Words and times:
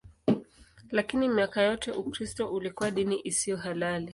Lakini 0.91 1.29
miaka 1.29 1.61
yote 1.61 1.91
Ukristo 1.91 2.47
ulikuwa 2.53 2.91
dini 2.91 3.21
isiyo 3.23 3.57
halali. 3.57 4.09